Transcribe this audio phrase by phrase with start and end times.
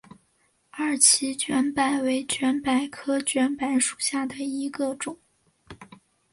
[0.71, 5.19] 二歧卷柏为卷柏科卷柏属下的一个种。